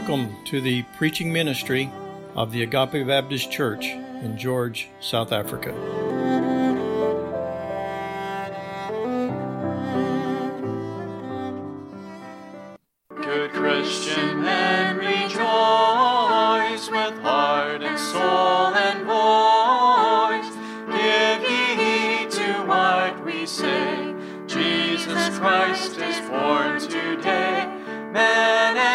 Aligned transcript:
Welcome 0.00 0.34
to 0.46 0.62
the 0.62 0.82
preaching 0.96 1.30
ministry 1.30 1.92
of 2.34 2.52
the 2.52 2.62
Agape 2.62 3.06
Baptist 3.06 3.52
Church 3.52 3.84
in 3.84 4.38
George, 4.38 4.88
South 4.98 5.30
Africa. 5.30 5.72
Good 13.14 13.50
Christian 13.50 14.40
men 14.40 14.96
rejoice 14.96 15.38
with 16.90 17.20
heart 17.20 17.82
and 17.82 17.98
soul 17.98 18.74
and 18.74 19.04
voice. 19.04 20.50
Give 20.96 21.42
heed 21.46 22.30
to 22.30 22.66
what 22.66 23.22
we 23.22 23.44
say. 23.44 24.14
Jesus 24.46 25.28
Christ 25.38 25.98
is 25.98 26.20
born 26.26 26.80
today. 26.80 27.66
Man 28.12 28.89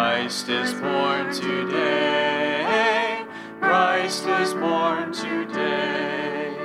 Christ 0.00 0.48
is 0.48 0.72
born 0.72 1.30
today. 1.30 3.22
Christ 3.60 4.24
is 4.26 4.54
born 4.54 5.12
today. 5.12 6.56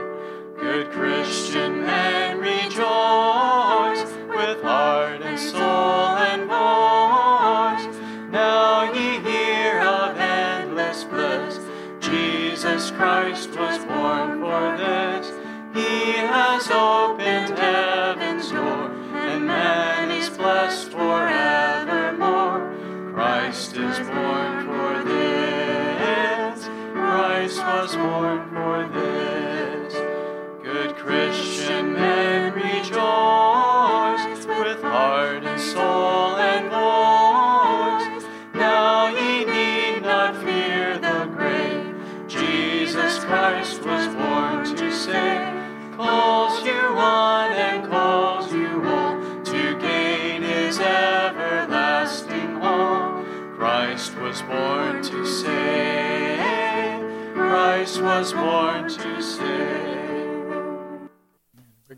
Good 0.57 0.89
Christian 0.89 1.81
men 1.81 2.39
rejoice 2.39 4.03
with 4.29 4.63
heart 4.63 5.21
and 5.21 5.37
soul 5.37 6.15
and 6.31 6.43
voice. 6.43 7.97
Now 8.31 8.93
ye 8.93 9.19
hear 9.19 9.81
of 9.81 10.17
endless 10.17 11.03
bliss. 11.03 11.59
Jesus 11.99 12.89
Christ 12.91 13.49
was 13.59 13.83
born 13.83 14.39
for 14.39 14.77
this. 14.77 15.27
He 15.73 16.13
has 16.13 16.71
opened 16.71 17.59
heaven's 17.59 18.49
door, 18.49 18.89
and 19.13 19.45
man 19.45 20.09
is 20.09 20.29
blessed 20.29 20.93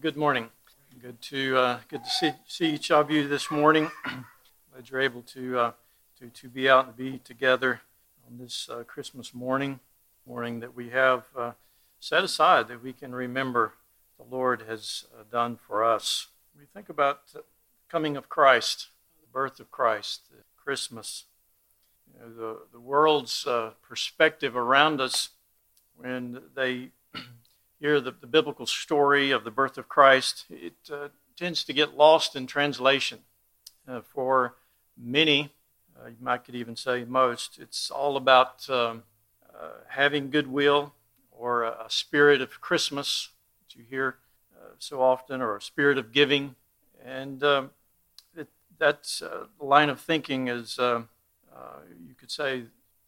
Good 0.01 0.17
morning. 0.17 0.49
Good 1.01 1.21
to 1.23 1.57
uh, 1.57 1.79
good 1.87 2.03
to 2.03 2.09
see, 2.09 2.31
see 2.45 2.73
each 2.73 2.91
of 2.91 3.09
you 3.09 3.27
this 3.27 3.49
morning. 3.49 3.89
Glad 4.71 4.89
you're 4.89 5.01
able 5.01 5.23
to 5.23 5.57
uh, 5.57 5.71
to 6.19 6.27
to 6.29 6.49
be 6.49 6.69
out 6.69 6.85
and 6.85 6.95
be 6.95 7.17
together 7.19 7.81
on 8.29 8.37
this 8.37 8.69
uh, 8.69 8.83
Christmas 8.83 9.33
morning, 9.33 9.79
morning 10.27 10.59
that 10.59 10.75
we 10.75 10.89
have 10.89 11.23
uh, 11.35 11.53
set 11.99 12.23
aside 12.23 12.67
that 12.67 12.83
we 12.83 12.93
can 12.93 13.15
remember 13.15 13.73
the 14.19 14.25
Lord 14.29 14.63
has 14.67 15.05
uh, 15.17 15.23
done 15.31 15.55
for 15.55 15.83
us. 15.83 16.27
We 16.55 16.65
think 16.65 16.89
about 16.89 17.31
the 17.31 17.43
coming 17.89 18.17
of 18.17 18.29
Christ, 18.29 18.89
the 19.19 19.27
birth 19.31 19.59
of 19.59 19.71
Christ, 19.71 20.29
Christmas. 20.63 21.23
You 22.13 22.19
know, 22.19 22.33
the 22.33 22.59
the 22.73 22.79
world's 22.79 23.47
uh, 23.47 23.71
perspective 23.81 24.55
around 24.55 25.01
us 25.01 25.29
when 25.95 26.41
they 26.55 26.89
hear 27.79 28.01
the, 28.01 28.11
the 28.11 28.27
biblical 28.27 28.65
story 28.65 29.31
of 29.31 29.43
the 29.43 29.51
birth 29.51 29.77
of 29.77 29.87
Christ, 29.87 30.45
it 30.49 30.75
uh, 30.91 31.09
tends 31.35 31.63
to 31.65 31.73
get 31.73 31.95
lost 31.95 32.35
in 32.35 32.47
translation. 32.47 33.19
Uh, 33.87 34.01
for 34.01 34.55
many, 34.97 35.53
uh, 35.99 36.07
you 36.07 36.15
might 36.19 36.43
could 36.43 36.55
even 36.55 36.75
say 36.75 37.03
most, 37.05 37.59
it's 37.59 37.91
all 37.91 38.17
about 38.17 38.69
um, 38.69 39.03
uh, 39.55 39.69
having 39.89 40.29
goodwill 40.29 40.93
or 41.31 41.63
a, 41.63 41.85
a, 41.85 41.89
spirit 41.89 42.41
of 42.41 42.59
Christmas 42.59 43.29
that 43.59 43.77
you 43.77 43.85
hear 43.87 44.17
uh, 44.59 44.69
so 44.79 45.01
often, 45.01 45.41
or 45.41 45.55
a 45.55 45.61
spirit 45.61 45.97
of 45.97 46.11
giving. 46.11 46.55
And 47.05 47.43
um, 47.43 47.69
it, 48.35 48.47
that 48.79 49.21
uh, 49.23 49.45
line 49.63 49.89
of 49.89 50.01
thinking 50.01 50.47
is, 50.47 50.77
you 50.79 52.15
could 52.19 52.31
say, 52.31 52.63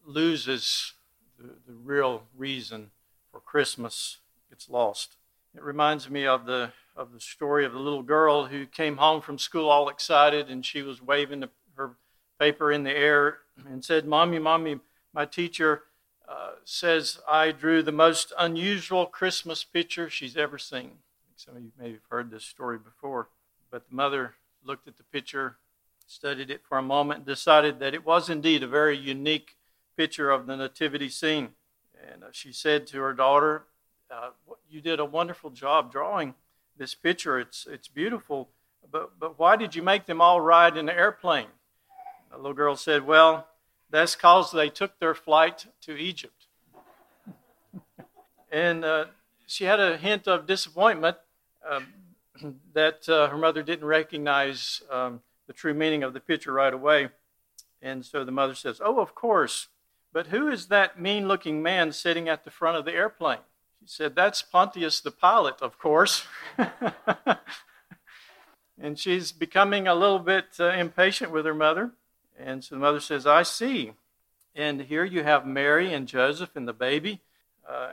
loses 0.06 0.94
the, 1.40 1.48
the 1.68 1.74
real 1.74 2.24
reason 2.38 2.92
for 3.32 3.40
Christmas 3.40 4.18
gets 4.50 4.70
lost. 4.70 5.18
It 5.56 5.64
reminds 5.64 6.10
me 6.10 6.26
of 6.26 6.46
the 6.46 6.72
of 6.96 7.14
the 7.14 7.20
story 7.20 7.66
of 7.66 7.72
the 7.72 7.80
little 7.80 8.04
girl 8.04 8.46
who 8.46 8.66
came 8.66 8.98
home 8.98 9.22
from 9.22 9.38
school 9.38 9.70
all 9.70 9.88
excited 9.88 10.50
and 10.50 10.66
she 10.66 10.82
was 10.82 11.02
waving 11.02 11.40
the, 11.40 11.50
her 11.76 11.96
paper 12.38 12.74
in 12.74 12.84
the 12.84 12.96
air 12.96 13.38
and 13.70 13.84
said, 13.84 14.06
"Mommy, 14.06 14.40
mommy, 14.40 14.80
my 15.14 15.26
teacher 15.26 15.84
uh, 16.28 16.52
says 16.66 17.20
I 17.28 17.52
drew 17.52 17.82
the 17.82 17.92
most 17.92 18.34
unusual 18.38 19.06
Christmas 19.06 19.64
picture 19.64 20.10
she's 20.10 20.38
ever 20.38 20.58
seen." 20.58 20.92
Some 21.36 21.56
of 21.56 21.64
you 21.64 21.72
may 21.80 21.92
have 21.94 22.06
heard 22.10 22.32
this 22.32 22.44
story 22.44 22.78
before, 22.78 23.30
but 23.72 23.88
the 23.88 23.96
mother 23.96 24.36
looked 24.64 24.90
at 24.90 24.98
the 24.98 25.04
picture, 25.04 25.56
studied 26.06 26.52
it 26.52 26.66
for 26.68 26.78
a 26.78 26.84
moment, 26.84 27.20
and 27.20 27.26
decided 27.26 27.80
that 27.80 27.94
it 27.94 28.06
was 28.06 28.30
indeed 28.30 28.62
a 28.62 28.68
very 28.68 28.98
unique 28.98 29.56
picture 29.96 30.32
of 30.32 30.48
the 30.48 30.58
nativity 30.58 31.08
scene. 31.08 31.50
And 32.12 32.24
uh, 32.24 32.28
she 32.32 32.52
said 32.52 32.88
to 32.88 33.00
her 33.00 33.14
daughter, 33.14 33.64
uh, 34.12 34.30
you 34.70 34.82
did 34.82 35.00
a 35.00 35.06
wonderful 35.06 35.50
job 35.50 35.92
drawing 35.92 36.34
this 36.78 36.96
picture. 36.96 37.40
It's, 37.40 37.68
it's 37.70 37.88
beautiful, 37.88 38.50
but, 38.92 39.20
but 39.20 39.38
why 39.38 39.56
did 39.56 39.76
you 39.76 39.84
make 39.84 40.06
them 40.06 40.22
all 40.22 40.42
ride 40.42 40.78
in 40.78 40.90
an 40.90 40.96
airplane? 40.96 41.48
The 42.32 42.38
little 42.38 42.54
girl 42.54 42.76
said, 42.76 43.06
Well, 43.06 43.48
that's 43.90 44.16
because 44.16 44.52
they 44.52 44.70
took 44.70 45.00
their 45.00 45.16
flight 45.16 45.68
to 45.82 45.96
Egypt. 45.98 46.48
and 48.52 48.86
uh, 48.86 49.06
she 49.48 49.66
had 49.66 49.80
a 49.80 49.98
hint 49.98 50.28
of 50.28 50.46
disappointment 50.46 51.18
um, 51.70 51.88
that 52.74 53.08
uh, 53.10 53.28
her 53.30 53.38
mother 53.38 53.64
didn't 53.64 53.86
recognize 53.86 54.82
um, 54.92 55.22
the 55.48 55.54
true 55.54 55.74
meaning 55.74 56.04
of 56.04 56.14
the 56.14 56.20
picture 56.20 56.54
right 56.54 56.74
away. 56.74 57.10
And 57.82 58.06
so 58.06 58.24
the 58.24 58.32
mother 58.32 58.56
says, 58.56 58.82
Oh, 58.84 59.00
of 59.00 59.16
course. 59.16 59.68
But 60.12 60.28
who 60.28 60.48
is 60.48 60.68
that 60.68 61.00
mean 61.00 61.28
looking 61.28 61.62
man 61.62 61.92
sitting 61.92 62.28
at 62.28 62.44
the 62.44 62.52
front 62.52 62.78
of 62.78 62.86
the 62.86 62.94
airplane? 62.94 63.40
She 63.82 63.88
said, 63.88 64.16
That's 64.16 64.42
Pontius 64.42 65.02
the 65.02 65.12
Pilate, 65.12 65.62
of 65.62 65.78
course. 65.80 66.26
and 68.82 68.98
she's 68.98 69.32
becoming 69.32 69.88
a 69.88 69.96
little 69.96 70.20
bit 70.20 70.46
uh, 70.60 70.70
impatient 70.72 71.32
with 71.32 71.46
her 71.46 71.54
mother. 71.54 71.92
And 72.38 72.64
so 72.64 72.76
the 72.76 72.82
mother 72.82 73.00
says, 73.00 73.26
I 73.26 73.44
see. 73.44 73.94
And 74.56 74.82
here 74.82 75.04
you 75.04 75.24
have 75.24 75.46
Mary 75.46 75.94
and 75.94 76.08
Joseph 76.08 76.56
and 76.56 76.68
the 76.68 76.74
baby. 76.74 77.22
Uh, 77.68 77.92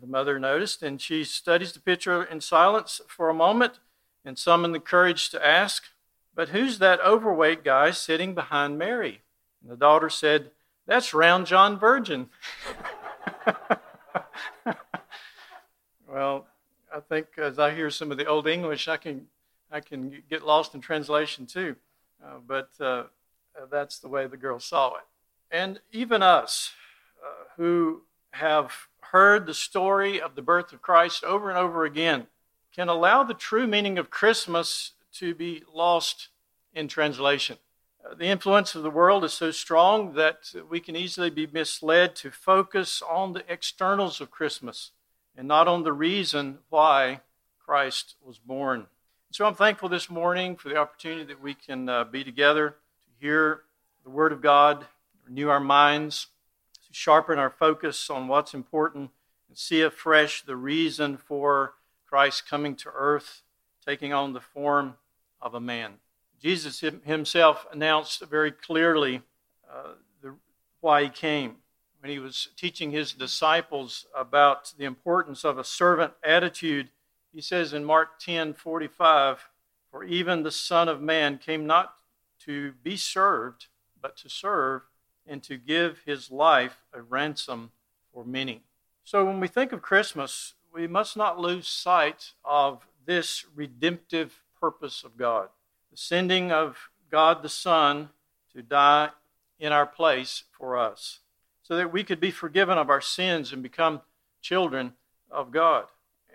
the 0.00 0.06
mother 0.06 0.38
noticed, 0.38 0.82
and 0.82 1.00
she 1.00 1.24
studies 1.24 1.72
the 1.72 1.80
picture 1.80 2.22
in 2.22 2.40
silence 2.40 3.00
for 3.06 3.28
a 3.28 3.34
moment 3.34 3.78
and 4.24 4.38
summoned 4.38 4.74
the 4.74 4.80
courage 4.80 5.30
to 5.30 5.46
ask, 5.46 5.84
But 6.34 6.50
who's 6.50 6.78
that 6.78 7.00
overweight 7.04 7.64
guy 7.64 7.90
sitting 7.92 8.34
behind 8.34 8.78
Mary? 8.78 9.22
And 9.62 9.70
the 9.70 9.76
daughter 9.76 10.10
said, 10.10 10.50
That's 10.86 11.14
Round 11.14 11.46
John 11.46 11.78
Virgin. 11.78 12.30
Well, 16.10 16.46
I 16.94 17.00
think 17.00 17.26
as 17.36 17.58
I 17.58 17.74
hear 17.74 17.90
some 17.90 18.10
of 18.10 18.16
the 18.16 18.24
old 18.24 18.46
English, 18.46 18.88
I 18.88 18.96
can 18.96 19.26
I 19.70 19.80
can 19.80 20.22
get 20.30 20.42
lost 20.42 20.74
in 20.74 20.80
translation 20.80 21.44
too. 21.44 21.76
Uh, 22.24 22.38
but 22.46 22.70
uh, 22.80 23.04
that's 23.70 23.98
the 23.98 24.08
way 24.08 24.26
the 24.26 24.38
girl 24.38 24.58
saw 24.58 24.94
it. 24.94 25.04
And 25.50 25.80
even 25.92 26.22
us, 26.22 26.72
uh, 27.22 27.44
who 27.56 28.02
have 28.30 28.72
heard 29.00 29.44
the 29.44 29.52
story 29.52 30.18
of 30.18 30.34
the 30.34 30.40
birth 30.40 30.72
of 30.72 30.80
Christ 30.80 31.24
over 31.24 31.50
and 31.50 31.58
over 31.58 31.84
again, 31.84 32.26
can 32.74 32.88
allow 32.88 33.22
the 33.22 33.34
true 33.34 33.66
meaning 33.66 33.98
of 33.98 34.08
Christmas 34.08 34.92
to 35.14 35.34
be 35.34 35.62
lost 35.72 36.28
in 36.74 36.88
translation. 36.88 37.58
Uh, 38.02 38.14
the 38.14 38.26
influence 38.26 38.74
of 38.74 38.82
the 38.82 38.90
world 38.90 39.24
is 39.24 39.34
so 39.34 39.50
strong 39.50 40.14
that 40.14 40.54
we 40.70 40.80
can 40.80 40.96
easily 40.96 41.28
be 41.28 41.46
misled 41.46 42.16
to 42.16 42.30
focus 42.30 43.02
on 43.06 43.34
the 43.34 43.44
externals 43.52 44.22
of 44.22 44.30
Christmas 44.30 44.92
and 45.38 45.46
not 45.46 45.68
on 45.68 45.84
the 45.84 45.92
reason 45.92 46.58
why 46.68 47.20
Christ 47.64 48.16
was 48.20 48.38
born. 48.38 48.88
So 49.30 49.46
I'm 49.46 49.54
thankful 49.54 49.88
this 49.88 50.10
morning 50.10 50.56
for 50.56 50.68
the 50.68 50.76
opportunity 50.76 51.22
that 51.26 51.40
we 51.40 51.54
can 51.54 51.88
uh, 51.88 52.02
be 52.04 52.24
together 52.24 52.70
to 52.70 53.24
hear 53.24 53.60
the 54.02 54.10
Word 54.10 54.32
of 54.32 54.42
God, 54.42 54.84
renew 55.24 55.48
our 55.48 55.60
minds, 55.60 56.26
to 56.88 56.92
sharpen 56.92 57.38
our 57.38 57.50
focus 57.50 58.10
on 58.10 58.26
what's 58.26 58.52
important, 58.52 59.10
and 59.48 59.56
see 59.56 59.80
afresh 59.80 60.42
the 60.42 60.56
reason 60.56 61.16
for 61.16 61.74
Christ 62.08 62.48
coming 62.48 62.74
to 62.74 62.90
earth, 62.92 63.42
taking 63.86 64.12
on 64.12 64.32
the 64.32 64.40
form 64.40 64.94
of 65.40 65.54
a 65.54 65.60
man. 65.60 65.94
Jesus 66.42 66.82
himself 67.04 67.64
announced 67.72 68.24
very 68.24 68.50
clearly 68.50 69.22
uh, 69.72 69.92
the, 70.20 70.34
why 70.80 71.04
he 71.04 71.08
came 71.08 71.56
when 72.00 72.10
he 72.10 72.18
was 72.18 72.48
teaching 72.56 72.90
his 72.90 73.12
disciples 73.12 74.06
about 74.16 74.72
the 74.78 74.84
importance 74.84 75.44
of 75.44 75.58
a 75.58 75.64
servant 75.64 76.12
attitude. 76.22 76.88
He 77.32 77.40
says 77.40 77.72
in 77.72 77.84
Mark 77.84 78.18
10 78.20 78.54
45, 78.54 79.48
For 79.90 80.04
even 80.04 80.42
the 80.42 80.50
Son 80.50 80.88
of 80.88 81.00
Man 81.00 81.38
came 81.38 81.66
not 81.66 81.94
to 82.44 82.72
be 82.82 82.96
served, 82.96 83.66
but 84.00 84.16
to 84.18 84.28
serve 84.28 84.82
and 85.26 85.42
to 85.42 85.56
give 85.56 86.02
his 86.06 86.30
life 86.30 86.84
a 86.92 87.02
ransom 87.02 87.70
for 88.12 88.24
many. 88.24 88.62
So 89.04 89.24
when 89.24 89.40
we 89.40 89.48
think 89.48 89.72
of 89.72 89.82
Christmas, 89.82 90.54
we 90.72 90.86
must 90.86 91.16
not 91.16 91.38
lose 91.38 91.66
sight 91.66 92.32
of 92.44 92.86
this 93.04 93.44
redemptive 93.54 94.42
purpose 94.60 95.04
of 95.04 95.16
God 95.16 95.48
the 95.90 95.96
sending 95.96 96.52
of 96.52 96.90
God 97.10 97.42
the 97.42 97.48
Son 97.48 98.10
to 98.54 98.62
die 98.62 99.10
in 99.58 99.72
our 99.72 99.86
place 99.86 100.44
for 100.50 100.76
us, 100.76 101.20
so 101.68 101.76
that 101.76 101.92
we 101.92 102.02
could 102.02 102.18
be 102.18 102.30
forgiven 102.30 102.78
of 102.78 102.88
our 102.88 103.02
sins 103.02 103.52
and 103.52 103.62
become 103.62 104.00
children 104.40 104.94
of 105.30 105.50
God. 105.50 105.84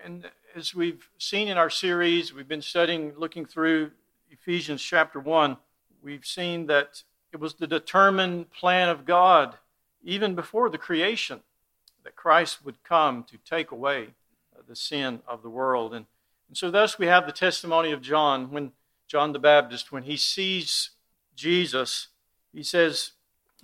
And 0.05 0.29
as 0.55 0.75
we've 0.75 1.09
seen 1.17 1.47
in 1.47 1.57
our 1.57 1.71
series, 1.71 2.31
we've 2.31 2.47
been 2.47 2.61
studying, 2.61 3.13
looking 3.17 3.47
through 3.47 3.89
Ephesians 4.29 4.83
chapter 4.83 5.19
1, 5.19 5.57
we've 6.03 6.23
seen 6.23 6.67
that 6.67 7.01
it 7.31 7.39
was 7.39 7.55
the 7.55 7.65
determined 7.65 8.51
plan 8.51 8.89
of 8.89 9.05
God, 9.05 9.57
even 10.03 10.35
before 10.35 10.69
the 10.69 10.77
creation, 10.77 11.39
that 12.03 12.15
Christ 12.15 12.63
would 12.63 12.83
come 12.83 13.23
to 13.23 13.37
take 13.39 13.71
away 13.71 14.09
the 14.67 14.75
sin 14.75 15.21
of 15.27 15.41
the 15.41 15.49
world. 15.49 15.95
And, 15.95 16.05
and 16.47 16.55
so, 16.55 16.69
thus, 16.69 16.99
we 16.99 17.07
have 17.07 17.25
the 17.25 17.31
testimony 17.31 17.91
of 17.91 18.03
John 18.03 18.51
when 18.51 18.71
John 19.07 19.33
the 19.33 19.39
Baptist, 19.39 19.91
when 19.91 20.03
he 20.03 20.15
sees 20.15 20.91
Jesus, 21.35 22.09
he 22.53 22.61
says 22.61 23.13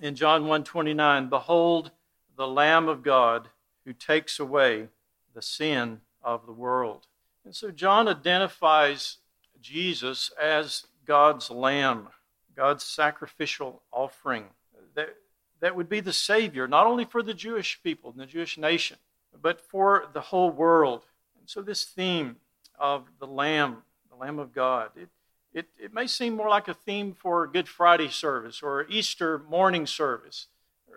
in 0.01 0.16
John 0.16 0.46
1:29, 0.46 1.30
"Behold, 1.30 1.92
the 2.36 2.48
Lamb 2.48 2.88
of 2.88 3.04
God 3.04 3.50
who 3.86 3.94
takes 3.94 4.40
away 4.40 4.90
the 5.34 5.42
sin 5.42 6.01
of 6.22 6.46
the 6.46 6.54
world." 6.54 7.07
And 7.44 7.56
so 7.56 7.72
John 7.72 8.07
identifies 8.07 9.18
Jesus 9.60 10.30
as 10.31 10.88
God's 11.06 11.50
lamb, 11.50 12.10
God's 12.56 12.84
sacrificial 12.84 13.81
offering 13.92 14.50
that, 14.94 15.16
that 15.60 15.75
would 15.75 15.90
be 15.90 16.00
the 16.00 16.13
Savior, 16.13 16.68
not 16.68 16.88
only 16.88 17.06
for 17.06 17.22
the 17.22 17.34
Jewish 17.34 17.81
people 17.84 18.12
and 18.12 18.19
the 18.19 18.25
Jewish 18.25 18.57
nation, 18.57 18.98
but 19.42 19.62
for 19.62 20.10
the 20.13 20.22
whole 20.22 20.52
world. 20.52 21.06
And 21.40 21.50
so, 21.50 21.62
this 21.62 21.86
theme 21.86 22.38
of 22.78 23.07
the 23.19 23.28
Lamb, 23.28 23.84
the 24.10 24.16
Lamb 24.16 24.40
of 24.40 24.54
God, 24.54 24.92
it, 24.95 25.10
it, 25.54 25.68
it 25.80 25.94
may 25.94 26.07
seem 26.07 26.36
more 26.36 26.50
like 26.50 26.68
a 26.68 26.74
theme 26.74 27.13
for 27.13 27.44
a 27.44 27.51
Good 27.51 27.68
Friday 27.68 28.10
service 28.10 28.62
or 28.62 28.86
Easter 28.90 29.40
morning 29.50 29.86
service 29.88 30.48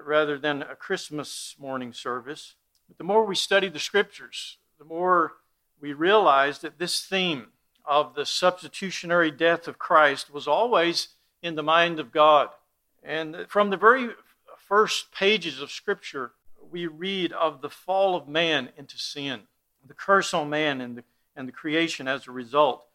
rather 0.04 0.38
than 0.38 0.62
a 0.62 0.76
Christmas 0.76 1.54
morning 1.58 1.92
service. 1.92 2.54
But 2.88 2.98
the 2.98 3.04
more 3.04 3.24
we 3.24 3.34
study 3.34 3.68
the 3.68 3.78
scriptures, 3.78 4.58
the 4.78 4.84
more 4.84 5.34
we 5.80 5.92
realize 5.92 6.58
that 6.60 6.78
this 6.78 7.04
theme 7.04 7.48
of 7.84 8.14
the 8.14 8.26
substitutionary 8.26 9.30
death 9.30 9.66
of 9.66 9.78
Christ 9.78 10.32
was 10.32 10.46
always 10.46 11.08
in 11.42 11.56
the 11.56 11.62
mind 11.62 11.98
of 11.98 12.12
God. 12.12 12.50
And 13.02 13.46
from 13.48 13.70
the 13.70 13.76
very 13.76 14.10
first 14.56 15.12
pages 15.12 15.60
of 15.60 15.70
Scripture, 15.70 16.32
we 16.70 16.86
read 16.86 17.32
of 17.32 17.60
the 17.60 17.68
fall 17.68 18.14
of 18.14 18.28
man 18.28 18.70
into 18.76 18.96
sin, 18.96 19.40
the 19.86 19.94
curse 19.94 20.32
on 20.32 20.48
man 20.48 20.80
and 20.80 20.96
the, 20.96 21.04
and 21.34 21.48
the 21.48 21.52
creation 21.52 22.06
as 22.06 22.26
a 22.26 22.30
result. 22.30 22.86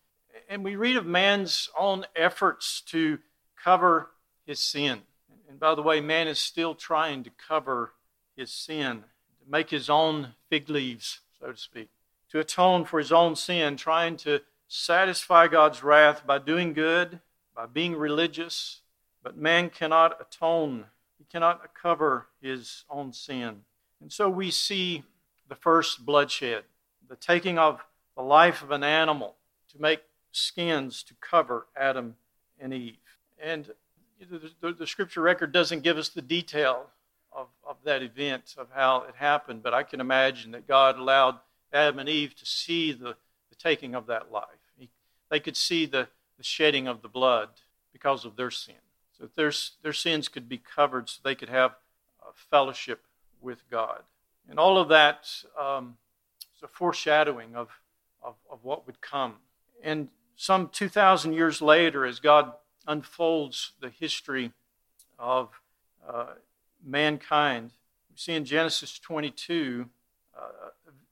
And 0.47 0.63
we 0.63 0.75
read 0.75 0.95
of 0.95 1.05
man's 1.05 1.69
own 1.77 2.05
efforts 2.15 2.81
to 2.87 3.19
cover 3.61 4.11
his 4.45 4.59
sin. 4.59 5.01
And 5.49 5.59
by 5.59 5.75
the 5.75 5.81
way, 5.81 5.99
man 5.99 6.27
is 6.27 6.39
still 6.39 6.75
trying 6.75 7.23
to 7.23 7.29
cover 7.29 7.93
his 8.35 8.51
sin, 8.51 9.03
to 9.39 9.51
make 9.51 9.69
his 9.69 9.89
own 9.89 10.35
fig 10.49 10.69
leaves, 10.69 11.21
so 11.39 11.51
to 11.51 11.57
speak, 11.57 11.89
to 12.31 12.39
atone 12.39 12.85
for 12.85 12.99
his 12.99 13.11
own 13.11 13.35
sin, 13.35 13.77
trying 13.77 14.17
to 14.17 14.41
satisfy 14.67 15.47
God's 15.47 15.83
wrath 15.83 16.25
by 16.25 16.39
doing 16.39 16.73
good, 16.73 17.19
by 17.55 17.65
being 17.65 17.95
religious. 17.95 18.81
But 19.23 19.37
man 19.37 19.69
cannot 19.69 20.19
atone 20.21 20.85
he 21.17 21.25
cannot 21.25 21.73
cover 21.73 22.27
his 22.41 22.83
own 22.89 23.11
sin. 23.11 23.61
And 24.01 24.11
so 24.11 24.29
we 24.29 24.51
see 24.51 25.03
the 25.49 25.55
first 25.55 26.05
bloodshed, 26.05 26.63
the 27.09 27.15
taking 27.15 27.57
of 27.57 27.83
the 28.15 28.21
life 28.21 28.61
of 28.61 28.71
an 28.71 28.83
animal 28.83 29.35
to 29.71 29.81
make 29.81 30.01
skins 30.37 31.03
to 31.03 31.13
cover 31.19 31.67
Adam 31.75 32.15
and 32.59 32.73
Eve. 32.73 32.97
And 33.41 33.71
the, 34.19 34.51
the, 34.61 34.73
the, 34.73 34.87
scripture 34.87 35.21
record 35.21 35.51
doesn't 35.51 35.83
give 35.83 35.97
us 35.97 36.09
the 36.09 36.21
detail 36.21 36.87
of, 37.31 37.47
of 37.67 37.77
that 37.83 38.01
event, 38.01 38.55
of 38.57 38.67
how 38.73 39.03
it 39.07 39.15
happened, 39.15 39.61
but 39.61 39.73
I 39.73 39.83
can 39.83 40.01
imagine 40.01 40.51
that 40.51 40.67
God 40.67 40.97
allowed 40.97 41.37
Adam 41.71 41.99
and 41.99 42.09
Eve 42.09 42.35
to 42.35 42.45
see 42.45 42.91
the, 42.93 43.15
the 43.49 43.55
taking 43.59 43.93
of 43.93 44.07
that 44.07 44.31
life. 44.31 44.45
He, 44.77 44.89
they 45.29 45.39
could 45.39 45.57
see 45.57 45.85
the, 45.85 46.07
the 46.37 46.43
shedding 46.43 46.87
of 46.87 47.01
the 47.01 47.09
blood 47.09 47.49
because 47.93 48.25
of 48.25 48.35
their 48.35 48.51
sin. 48.51 48.75
So 49.17 49.23
that 49.25 49.35
their, 49.35 49.51
their 49.83 49.93
sins 49.93 50.27
could 50.27 50.47
be 50.47 50.57
covered 50.57 51.09
so 51.09 51.19
they 51.23 51.35
could 51.35 51.49
have 51.49 51.75
fellowship 52.49 53.01
with 53.41 53.69
God. 53.69 54.03
And 54.49 54.59
all 54.59 54.77
of 54.77 54.89
that 54.89 55.29
um, 55.59 55.97
is 56.55 56.63
a 56.63 56.67
foreshadowing 56.67 57.55
of, 57.55 57.69
of, 58.23 58.35
of 58.51 58.59
what 58.63 58.85
would 58.85 59.01
come. 59.01 59.35
And 59.83 60.07
some 60.37 60.69
2,000 60.69 61.33
years 61.33 61.61
later, 61.61 62.05
as 62.05 62.19
God 62.19 62.53
unfolds 62.87 63.73
the 63.81 63.89
history 63.89 64.51
of 65.19 65.49
uh, 66.07 66.35
mankind, 66.85 67.71
we 68.09 68.17
see 68.17 68.33
in 68.33 68.45
Genesis 68.45 68.99
22 68.99 69.89
uh, 70.37 70.41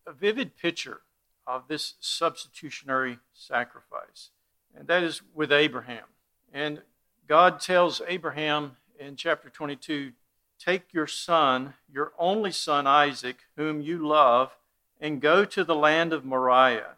a 0.07 0.13
vivid 0.13 0.56
picture 0.56 1.01
of 1.48 1.68
this 1.68 1.95
substitutionary 2.00 3.18
sacrifice. 3.33 4.29
And 4.77 4.88
that 4.88 5.03
is 5.03 5.22
with 5.34 5.51
Abraham. 5.51 6.05
And 6.53 6.82
God 7.27 7.60
tells 7.60 8.01
Abraham 8.08 8.77
in 9.00 9.15
chapter 9.15 9.50
22 9.50 10.12
Take 10.58 10.94
your 10.94 11.08
son, 11.08 11.74
your 11.91 12.13
only 12.17 12.51
son 12.51 12.88
Isaac, 12.88 13.38
whom 13.58 13.82
you 13.82 14.08
love, 14.08 14.55
and 15.01 15.20
go 15.20 15.44
to 15.44 15.63
the 15.63 15.75
land 15.75 16.13
of 16.13 16.24
Moriah, 16.24 16.96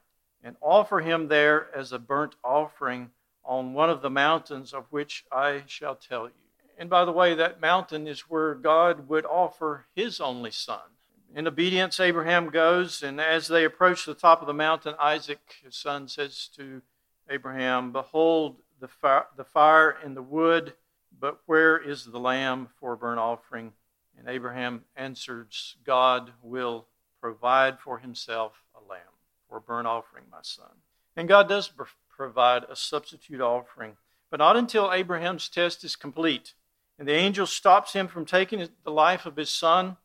and 0.48 0.56
offer 0.62 1.02
him 1.02 1.28
there 1.28 1.68
as 1.76 1.92
a 1.92 2.00
burnt 2.00 2.34
offering 2.42 3.10
on 3.44 3.74
one 3.74 3.90
of 3.90 4.02
the 4.02 4.10
mountains 4.10 4.74
of 4.74 4.86
which 4.92 5.26
I 5.30 5.64
shall 5.68 5.96
tell 5.96 6.28
you. 6.28 6.34
And 6.78 6.90
by 6.90 7.04
the 7.04 7.12
way, 7.12 7.36
that 7.36 7.60
mountain 7.60 8.08
is 8.08 8.22
where 8.22 8.56
God 8.56 9.10
would 9.10 9.26
offer 9.26 9.88
his 9.94 10.22
only 10.22 10.52
son. 10.52 10.80
In 11.36 11.48
obedience, 11.48 12.00
Abraham 12.00 12.50
goes, 12.50 13.04
and 13.04 13.20
as 13.20 13.50
they 13.50 13.66
approach 13.66 14.06
the 14.06 14.14
top 14.14 14.40
of 14.40 14.48
the 14.48 14.54
mountain, 14.54 14.96
Isaac, 14.98 15.42
his 15.66 15.76
son, 15.76 16.08
says 16.08 16.50
to 16.56 16.82
Abraham, 17.30 17.92
Behold, 17.92 18.56
the 18.80 18.88
fire, 18.88 19.26
the 19.36 19.44
fire 19.44 19.98
and 20.02 20.16
the 20.16 20.22
wood, 20.22 20.76
but 21.20 21.42
where 21.46 21.78
is 21.78 22.06
the 22.06 22.20
lamb 22.20 22.70
for 22.80 22.94
a 22.94 22.98
burnt 22.98 23.20
offering? 23.20 23.74
And 24.18 24.30
Abraham 24.30 24.86
answers, 24.96 25.76
God 25.84 26.32
will 26.42 26.86
provide 27.20 27.82
for 27.82 27.98
himself 27.98 28.64
a 28.74 28.90
lamb 28.90 29.17
for 29.48 29.58
a 29.58 29.62
burnt 29.62 29.88
offering, 29.88 30.26
my 30.32 30.40
son. 30.42 30.82
And 31.16 31.28
God 31.28 31.50
does 31.50 31.72
provide 32.10 32.64
a 32.70 32.76
substitute 32.76 33.42
offering, 33.42 33.98
but 34.30 34.40
not 34.40 34.58
until 34.58 34.92
Abraham's 34.92 35.50
test 35.50 35.84
is 35.84 35.96
complete. 35.96 36.54
And 37.00 37.08
the 37.08 37.14
angel 37.14 37.46
stops 37.46 37.94
him 37.94 38.08
from 38.08 38.26
taking 38.26 38.68
the 38.84 38.92
life 38.92 39.26
of 39.26 39.36
his 39.36 39.50
son 39.50 39.98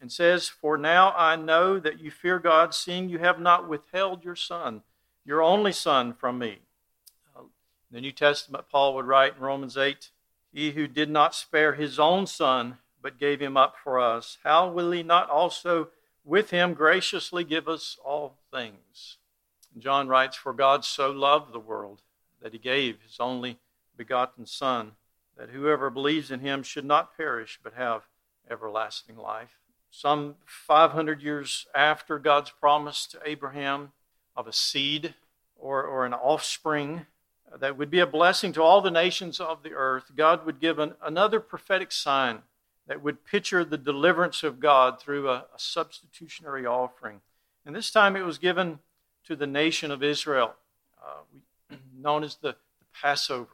and 0.00 0.12
says, 0.12 0.48
For 0.48 0.76
now 0.76 1.12
I 1.16 1.36
know 1.36 1.78
that 1.78 2.00
you 2.00 2.10
fear 2.10 2.38
God, 2.38 2.74
seeing 2.74 3.08
you 3.08 3.18
have 3.18 3.40
not 3.40 3.68
withheld 3.68 4.24
your 4.24 4.36
son, 4.36 4.82
your 5.24 5.42
only 5.42 5.72
son, 5.72 6.14
from 6.14 6.38
me. 6.38 6.58
In 7.36 7.94
the 7.94 8.00
New 8.00 8.12
Testament, 8.12 8.64
Paul 8.70 8.94
would 8.94 9.06
write 9.06 9.36
in 9.36 9.42
Romans 9.42 9.76
8 9.76 10.10
He 10.52 10.72
who 10.72 10.86
did 10.86 11.10
not 11.10 11.34
spare 11.34 11.74
his 11.74 11.98
own 11.98 12.26
son, 12.26 12.78
but 13.00 13.18
gave 13.18 13.40
him 13.40 13.56
up 13.56 13.76
for 13.82 14.00
us, 14.00 14.38
how 14.42 14.68
will 14.68 14.90
he 14.90 15.02
not 15.02 15.30
also 15.30 15.88
with 16.26 16.50
him 16.50 16.74
graciously 16.74 17.44
give 17.44 17.68
us 17.68 17.96
all 18.04 18.36
things? 18.52 19.16
John 19.78 20.08
writes, 20.08 20.36
For 20.36 20.52
God 20.52 20.84
so 20.84 21.10
loved 21.10 21.52
the 21.52 21.60
world 21.60 22.02
that 22.42 22.52
he 22.52 22.58
gave 22.58 23.00
his 23.00 23.18
only 23.20 23.58
begotten 23.96 24.44
Son, 24.44 24.92
that 25.38 25.50
whoever 25.50 25.88
believes 25.88 26.30
in 26.30 26.40
him 26.40 26.62
should 26.62 26.84
not 26.84 27.16
perish, 27.16 27.58
but 27.62 27.74
have 27.74 28.02
everlasting 28.50 29.16
life. 29.16 29.60
Some 29.90 30.34
500 30.44 31.22
years 31.22 31.66
after 31.74 32.18
God's 32.18 32.50
promise 32.50 33.06
to 33.06 33.20
Abraham 33.24 33.92
of 34.36 34.46
a 34.46 34.52
seed 34.52 35.14
or, 35.56 35.84
or 35.84 36.04
an 36.04 36.12
offspring 36.12 37.06
uh, 37.52 37.56
that 37.58 37.78
would 37.78 37.90
be 37.90 38.00
a 38.00 38.06
blessing 38.06 38.52
to 38.52 38.62
all 38.62 38.80
the 38.80 38.90
nations 38.90 39.40
of 39.40 39.62
the 39.62 39.72
earth, 39.72 40.12
God 40.14 40.44
would 40.44 40.60
give 40.60 40.78
an, 40.78 40.94
another 41.02 41.40
prophetic 41.40 41.92
sign 41.92 42.42
that 42.86 43.02
would 43.02 43.24
picture 43.24 43.64
the 43.64 43.78
deliverance 43.78 44.42
of 44.42 44.60
God 44.60 45.00
through 45.00 45.28
a, 45.28 45.46
a 45.54 45.58
substitutionary 45.58 46.66
offering. 46.66 47.20
And 47.64 47.74
this 47.74 47.90
time 47.90 48.16
it 48.16 48.24
was 48.24 48.38
given 48.38 48.78
to 49.26 49.36
the 49.36 49.46
nation 49.46 49.90
of 49.90 50.02
Israel. 50.02 50.54
uh, 51.02 51.76
known 51.98 52.22
as 52.22 52.36
the, 52.36 52.52
the 52.52 52.86
Passover. 52.92 53.48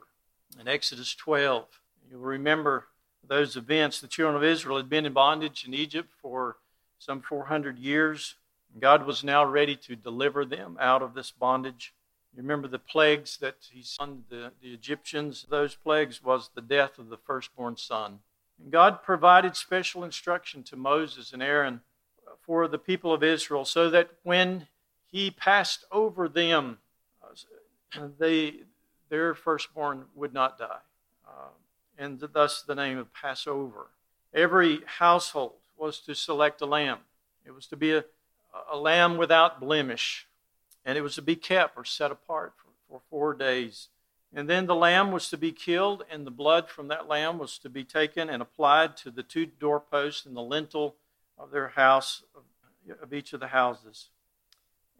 In 0.60 0.68
Exodus 0.68 1.14
12, 1.14 1.64
you'll 2.10 2.20
remember 2.20 2.86
those 3.26 3.56
events. 3.56 4.00
The 4.00 4.08
children 4.08 4.36
of 4.36 4.44
Israel 4.44 4.76
had 4.76 4.90
been 4.90 5.06
in 5.06 5.12
bondage 5.12 5.64
in 5.66 5.72
Egypt 5.72 6.10
for 6.20 6.56
some 6.98 7.22
400 7.22 7.78
years. 7.78 8.34
God 8.78 9.06
was 9.06 9.24
now 9.24 9.44
ready 9.44 9.76
to 9.76 9.96
deliver 9.96 10.44
them 10.44 10.76
out 10.80 11.02
of 11.02 11.14
this 11.14 11.30
bondage. 11.30 11.94
You 12.34 12.42
remember 12.42 12.68
the 12.68 12.78
plagues 12.78 13.36
that 13.38 13.56
he 13.70 13.82
sent 13.82 14.30
the, 14.30 14.52
the 14.62 14.72
Egyptians? 14.72 15.46
Those 15.48 15.74
plagues 15.74 16.22
was 16.22 16.50
the 16.54 16.62
death 16.62 16.98
of 16.98 17.08
the 17.08 17.18
firstborn 17.18 17.76
son. 17.76 18.20
And 18.62 18.70
God 18.70 19.02
provided 19.02 19.56
special 19.56 20.04
instruction 20.04 20.62
to 20.64 20.76
Moses 20.76 21.32
and 21.32 21.42
Aaron 21.42 21.80
for 22.40 22.68
the 22.68 22.78
people 22.78 23.12
of 23.12 23.22
Israel 23.22 23.64
so 23.64 23.90
that 23.90 24.10
when 24.22 24.68
he 25.10 25.30
passed 25.30 25.84
over 25.90 26.28
them, 26.28 26.78
uh, 27.22 28.08
they, 28.18 28.60
their 29.08 29.34
firstborn 29.34 30.04
would 30.14 30.32
not 30.32 30.58
die. 30.58 30.78
Uh, 31.26 31.48
and 31.98 32.20
thus 32.32 32.62
the 32.62 32.74
name 32.74 32.98
of 32.98 33.12
Passover. 33.12 33.88
Every 34.32 34.80
household 34.86 35.54
was 35.76 35.98
to 36.00 36.14
select 36.14 36.60
a 36.60 36.66
lamb. 36.66 36.98
It 37.44 37.50
was 37.50 37.66
to 37.66 37.76
be 37.76 37.92
a, 37.92 38.04
a 38.70 38.76
lamb 38.76 39.16
without 39.16 39.60
blemish 39.60 40.26
and 40.84 40.98
it 40.98 41.02
was 41.02 41.14
to 41.16 41.22
be 41.22 41.36
kept 41.36 41.76
or 41.76 41.84
set 41.84 42.10
apart 42.10 42.54
for, 42.56 42.70
for 42.88 43.00
four 43.10 43.34
days. 43.34 43.88
And 44.34 44.48
then 44.48 44.66
the 44.66 44.74
lamb 44.74 45.12
was 45.12 45.28
to 45.28 45.36
be 45.36 45.52
killed, 45.52 46.04
and 46.10 46.26
the 46.26 46.30
blood 46.30 46.70
from 46.70 46.88
that 46.88 47.06
lamb 47.06 47.38
was 47.38 47.58
to 47.58 47.68
be 47.68 47.84
taken 47.84 48.30
and 48.30 48.40
applied 48.40 48.96
to 48.98 49.10
the 49.10 49.22
two 49.22 49.44
doorposts 49.44 50.24
and 50.24 50.34
the 50.34 50.40
lintel 50.40 50.96
of 51.36 51.50
their 51.50 51.68
house, 51.68 52.22
of, 52.34 53.12
each 53.12 53.32
of 53.34 53.40
the 53.40 53.48
houses. 53.48 54.08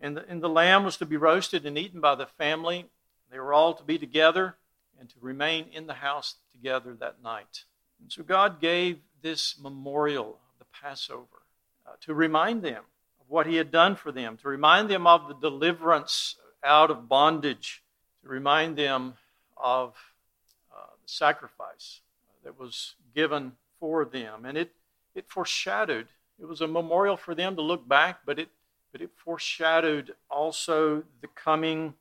And 0.01 0.17
the, 0.17 0.29
and 0.29 0.43
the 0.43 0.49
lamb 0.49 0.85
was 0.85 0.99
to 0.99 1.07
be 1.07 1.17
roasted 1.17 1.65
and 1.65 1.79
eaten 1.79 2.01
by 2.01 2.15
the 2.15 2.27
family. 2.27 2.87
They 3.31 3.39
were 3.39 3.55
all 3.55 3.73
to 3.75 3.85
be 3.85 3.99
together 3.99 4.57
and 5.01 5.09
to 5.09 5.17
remain 5.21 5.67
in 5.73 5.87
the 5.87 5.95
house 5.95 6.37
together 6.53 6.95
that 7.01 7.23
night. 7.23 7.65
And 8.01 8.12
so 8.12 8.23
God 8.23 8.61
gave 8.61 8.99
this 9.23 9.59
memorial 9.59 10.39
of 10.53 10.59
the 10.59 10.67
Passover 10.81 11.43
uh, 11.87 11.93
to 12.03 12.12
remind 12.12 12.62
them 12.62 12.83
of 13.21 13.27
what 13.29 13.47
he 13.47 13.57
had 13.57 13.71
done 13.71 13.97
for 13.97 14.12
them, 14.12 14.37
to 14.39 14.49
remind 14.49 14.91
them 14.91 15.07
of 15.07 15.29
the 15.29 15.35
deliverance 15.35 16.37
out 16.62 16.91
of 16.91 17.09
bondage, 17.09 17.83
to 18.23 18.29
remind 18.29 18.77
them 18.77 19.15
of 19.62 19.95
uh, 20.75 20.90
the 21.02 21.09
sacrifice 21.09 22.00
that 22.45 22.59
was 22.59 22.97
given 23.14 23.52
for 23.78 24.04
them. 24.04 24.45
And 24.45 24.59
it, 24.59 24.73
it 25.14 25.26
foreshadowed, 25.28 26.09
it 26.40 26.47
was 26.47 26.61
a 26.61 26.66
memorial 26.66 27.16
for 27.16 27.35
them 27.35 27.57
to 27.57 27.62
look 27.62 27.88
back, 27.88 28.21
but 28.26 28.38
it, 28.38 28.49
but 28.90 29.00
it 29.00 29.11
foreshadowed 29.16 30.14
also 30.31 31.04
the 31.21 31.28
coming 31.28 31.95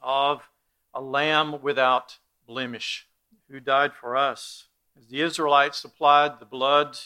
of 0.00 0.48
a 0.94 1.00
lamb 1.00 1.62
without 1.62 2.18
blemish 2.46 3.06
who 3.50 3.60
died 3.60 3.92
for 3.92 4.16
us. 4.16 4.66
As 4.98 5.06
the 5.06 5.20
Israelites 5.20 5.84
applied 5.84 6.40
the 6.40 6.46
blood 6.46 6.98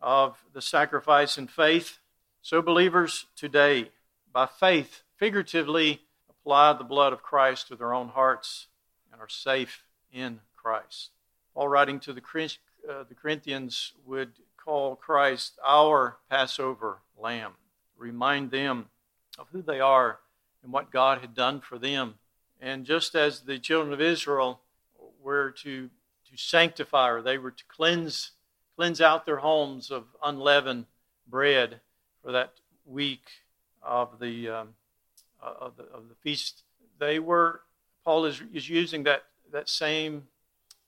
of 0.00 0.44
the 0.52 0.62
sacrifice 0.62 1.38
in 1.38 1.48
faith, 1.48 1.98
so, 2.46 2.62
believers 2.62 3.26
today, 3.34 3.90
by 4.32 4.46
faith, 4.46 5.02
figuratively 5.16 6.02
apply 6.30 6.74
the 6.74 6.84
blood 6.84 7.12
of 7.12 7.20
Christ 7.20 7.66
to 7.66 7.74
their 7.74 7.92
own 7.92 8.10
hearts 8.10 8.68
and 9.16 9.22
are 9.22 9.28
safe 9.30 9.82
in 10.12 10.40
Christ. 10.56 11.10
Paul, 11.54 11.68
writing 11.68 11.98
to 12.00 12.12
the, 12.12 12.20
uh, 12.88 13.04
the 13.08 13.14
Corinthians, 13.14 13.92
would 14.04 14.32
call 14.62 14.94
Christ 14.94 15.58
our 15.64 16.18
Passover 16.28 16.98
lamb, 17.18 17.52
remind 17.96 18.50
them 18.50 18.86
of 19.38 19.46
who 19.52 19.62
they 19.62 19.80
are 19.80 20.18
and 20.62 20.70
what 20.70 20.90
God 20.90 21.22
had 21.22 21.34
done 21.34 21.62
for 21.62 21.78
them. 21.78 22.16
And 22.60 22.84
just 22.84 23.14
as 23.14 23.40
the 23.40 23.58
children 23.58 23.94
of 23.94 24.02
Israel 24.02 24.60
were 25.22 25.50
to, 25.62 25.88
to 25.88 26.36
sanctify, 26.36 27.08
or 27.08 27.22
they 27.22 27.38
were 27.38 27.52
to 27.52 27.64
cleanse, 27.68 28.32
cleanse 28.76 29.00
out 29.00 29.24
their 29.24 29.38
homes 29.38 29.90
of 29.90 30.04
unleavened 30.22 30.84
bread, 31.26 31.80
for 32.22 32.32
that 32.32 32.52
week 32.84 33.24
of 33.82 34.18
the, 34.20 34.48
um, 34.50 34.68
uh, 35.42 35.54
of 35.58 35.76
the, 35.78 35.84
of 35.84 36.08
the 36.10 36.14
feast, 36.16 36.64
they 36.98 37.18
were, 37.18 37.62
Paul 38.06 38.24
is, 38.26 38.40
is 38.54 38.68
using 38.70 39.02
that, 39.02 39.24
that 39.50 39.68
same 39.68 40.28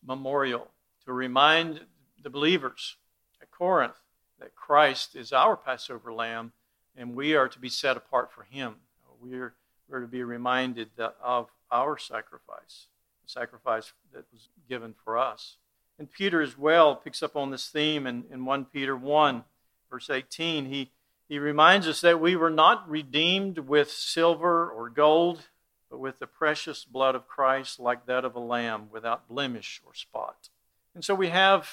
memorial 0.06 0.68
to 1.04 1.12
remind 1.12 1.80
the 2.22 2.30
believers 2.30 2.94
at 3.42 3.50
Corinth 3.50 3.96
that 4.38 4.54
Christ 4.54 5.16
is 5.16 5.32
our 5.32 5.56
Passover 5.56 6.12
lamb 6.12 6.52
and 6.96 7.16
we 7.16 7.34
are 7.34 7.48
to 7.48 7.58
be 7.58 7.68
set 7.68 7.96
apart 7.96 8.30
for 8.30 8.44
him. 8.44 8.76
We 9.20 9.34
are, 9.34 9.52
we're 9.88 10.02
to 10.02 10.06
be 10.06 10.22
reminded 10.22 10.90
of 11.20 11.48
our 11.72 11.98
sacrifice, 11.98 12.87
the 13.25 13.30
sacrifice 13.30 13.92
that 14.14 14.25
was 14.32 14.48
given 14.68 14.94
for 15.04 15.18
us. 15.18 15.56
And 15.98 16.08
Peter 16.08 16.40
as 16.40 16.56
well 16.56 16.94
picks 16.94 17.20
up 17.20 17.34
on 17.34 17.50
this 17.50 17.68
theme 17.68 18.06
in, 18.06 18.26
in 18.30 18.44
1 18.44 18.66
Peter 18.66 18.96
1, 18.96 19.42
verse 19.90 20.08
18. 20.08 20.66
He, 20.66 20.92
he 21.28 21.40
reminds 21.40 21.88
us 21.88 22.00
that 22.02 22.20
we 22.20 22.37
were 22.37 22.48
not 22.48 22.88
redeemed 22.88 23.58
with 23.58 23.90
silver 23.90 24.70
or 24.70 24.88
gold, 24.88 25.48
but 25.90 25.99
with 25.99 26.18
the 26.18 26.26
precious 26.26 26.85
blood 26.85 27.14
of 27.14 27.26
Christ, 27.26 27.80
like 27.80 28.07
that 28.07 28.25
of 28.25 28.35
a 28.35 28.40
lamb, 28.40 28.88
without 28.90 29.28
blemish 29.28 29.80
or 29.87 29.95
spot. 29.95 30.49
And 30.95 31.04
so 31.04 31.14
we 31.14 31.28
have, 31.28 31.68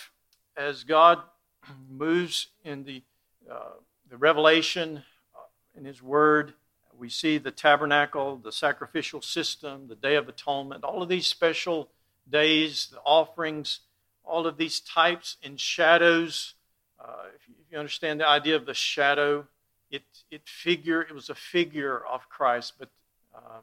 as 0.55 0.83
God 0.83 1.19
moves 1.89 2.47
in 2.63 2.83
the, 2.83 3.03
uh, 3.51 3.75
the 4.09 4.17
revelation 4.17 5.03
uh, 5.35 5.77
in 5.77 5.85
His 5.85 6.01
Word, 6.01 6.53
we 6.97 7.09
see 7.09 7.37
the 7.37 7.51
tabernacle, 7.51 8.37
the 8.37 8.51
sacrificial 8.51 9.21
system, 9.21 9.87
the 9.87 9.95
Day 9.95 10.15
of 10.15 10.29
Atonement, 10.29 10.83
all 10.83 11.03
of 11.03 11.09
these 11.09 11.27
special 11.27 11.89
days, 12.29 12.87
the 12.91 12.99
offerings, 12.99 13.81
all 14.23 14.47
of 14.47 14.57
these 14.57 14.79
types 14.79 15.37
and 15.43 15.59
shadows 15.59 16.55
uh, 16.99 17.23
if, 17.35 17.41
you, 17.71 17.77
understand 17.77 18.19
the 18.19 18.27
idea 18.27 18.55
of 18.55 18.65
the 18.65 18.73
shadow, 18.73 19.45
it, 19.91 20.03
it 20.31 20.41
figure 20.45 21.01
it 21.01 21.13
was 21.13 21.29
a 21.29 21.35
figure 21.35 22.01
of 22.09 22.29
Christ, 22.29 22.73
but 22.79 22.89
um, 23.35 23.61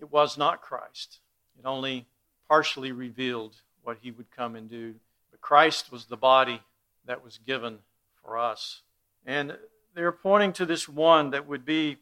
it 0.00 0.10
was 0.10 0.36
not 0.36 0.62
Christ. 0.62 1.20
It 1.58 1.66
only 1.66 2.06
partially 2.48 2.92
revealed 2.92 3.56
what 3.82 3.98
he 4.02 4.10
would 4.10 4.30
come 4.30 4.56
and 4.56 4.68
do. 4.68 4.94
But 5.30 5.40
Christ 5.40 5.92
was 5.92 6.06
the 6.06 6.16
body 6.16 6.62
that 7.06 7.22
was 7.22 7.38
given 7.38 7.78
for 8.22 8.38
us. 8.38 8.82
And 9.26 9.56
they're 9.94 10.12
pointing 10.12 10.52
to 10.54 10.66
this 10.66 10.88
one 10.88 11.30
that 11.30 11.46
would 11.46 11.64
be 11.64 11.98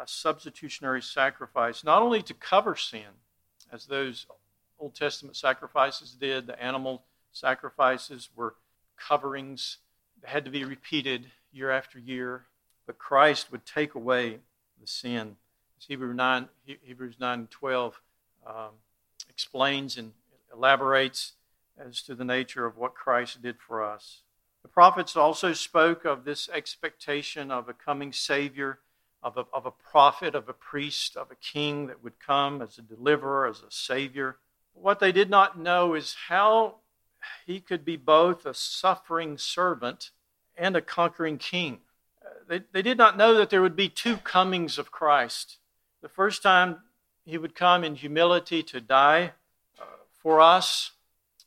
a 0.00 0.06
substitutionary 0.06 1.02
sacrifice, 1.02 1.84
not 1.84 2.02
only 2.02 2.22
to 2.22 2.34
cover 2.34 2.76
sin, 2.76 3.20
as 3.72 3.86
those 3.86 4.26
Old 4.78 4.94
Testament 4.94 5.36
sacrifices 5.36 6.12
did, 6.12 6.46
the 6.46 6.62
animal 6.62 7.02
sacrifices 7.32 8.28
were 8.36 8.54
coverings 8.96 9.78
that 10.20 10.30
had 10.30 10.44
to 10.44 10.50
be 10.50 10.64
repeated 10.64 11.26
year 11.52 11.70
after 11.70 11.98
year, 11.98 12.46
but 12.86 12.98
Christ 12.98 13.50
would 13.50 13.64
take 13.64 13.94
away 13.94 14.38
the 14.80 14.86
sin. 14.86 15.36
As 15.78 15.84
Hebrews 15.86 16.16
9, 16.16 16.48
Hebrews 16.82 17.16
9 17.20 17.48
12 17.50 18.00
um, 18.46 18.54
explains 19.28 19.98
and 19.98 20.12
elaborates 20.52 21.32
as 21.78 22.00
to 22.02 22.14
the 22.14 22.24
nature 22.24 22.64
of 22.64 22.78
what 22.78 22.94
Christ 22.94 23.42
did 23.42 23.56
for 23.58 23.84
us. 23.84 24.22
The 24.62 24.68
prophets 24.68 25.16
also 25.16 25.52
spoke 25.52 26.04
of 26.04 26.24
this 26.24 26.48
expectation 26.48 27.50
of 27.50 27.68
a 27.68 27.74
coming 27.74 28.12
Savior, 28.12 28.78
of 29.22 29.36
a, 29.36 29.44
of 29.52 29.66
a 29.66 29.70
prophet, 29.70 30.34
of 30.34 30.48
a 30.48 30.54
priest, 30.54 31.16
of 31.16 31.30
a 31.30 31.36
king 31.36 31.88
that 31.88 32.02
would 32.02 32.18
come 32.18 32.62
as 32.62 32.78
a 32.78 32.82
deliverer, 32.82 33.46
as 33.46 33.60
a 33.60 33.70
Savior. 33.70 34.38
What 34.72 34.98
they 34.98 35.12
did 35.12 35.30
not 35.30 35.58
know 35.58 35.94
is 35.94 36.16
how 36.28 36.76
he 37.46 37.60
could 37.60 37.84
be 37.84 37.96
both 37.96 38.46
a 38.46 38.54
suffering 38.54 39.36
servant 39.36 40.10
and 40.56 40.74
a 40.74 40.80
conquering 40.80 41.38
king. 41.38 41.80
They, 42.48 42.62
they 42.72 42.82
did 42.82 42.98
not 42.98 43.16
know 43.16 43.34
that 43.34 43.50
there 43.50 43.62
would 43.62 43.76
be 43.76 43.88
two 43.88 44.16
comings 44.18 44.78
of 44.78 44.90
Christ. 44.90 45.58
The 46.06 46.12
first 46.12 46.40
time 46.40 46.82
he 47.24 47.36
would 47.36 47.56
come 47.56 47.82
in 47.82 47.96
humility 47.96 48.62
to 48.62 48.80
die 48.80 49.32
uh, 49.76 49.84
for 50.22 50.40
us, 50.40 50.92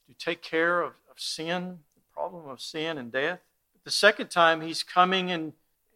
to 0.06 0.14
take 0.14 0.42
care 0.42 0.82
of, 0.82 0.96
of 1.10 1.18
sin, 1.18 1.80
the 1.96 2.02
problem 2.14 2.50
of 2.50 2.60
sin 2.60 2.98
and 2.98 3.10
death. 3.10 3.40
The 3.86 3.92
second 3.92 4.28
time, 4.28 4.60
he's 4.60 4.84
coming 4.84 5.30
in, 5.30 5.54